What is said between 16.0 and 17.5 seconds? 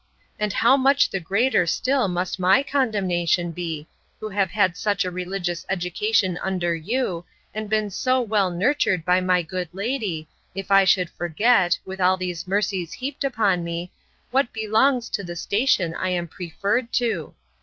am preferred to!